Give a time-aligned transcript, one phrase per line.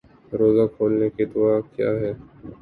[0.31, 2.11] روزہ کھولنے کی دعا کیا ہے